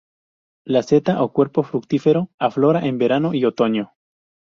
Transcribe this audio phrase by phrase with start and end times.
[0.65, 3.93] La seta, o cuerpo fructífero, aflora en verano y otoño.